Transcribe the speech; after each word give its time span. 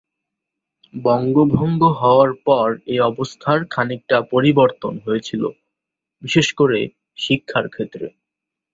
বঙ্গভঙ্গ 0.93 1.81
হওয়ার 1.99 2.31
পর 2.45 2.67
এ 2.87 2.97
অবস্থার 3.01 3.59
খানিকটা 3.69 4.17
পরিবর্তন 4.31 4.93
হয়েছিল, 5.05 5.43
বিশেষ 6.23 6.47
করে 6.53 6.79
শিক্ষার 7.17 7.65
ক্ষেত্রে। 7.69 8.05